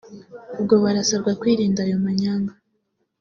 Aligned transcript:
ubwo 0.59 0.75
barasabwa 0.83 1.31
kwirinda 1.41 1.79
ayo 1.85 1.97
manyanga 2.03 2.53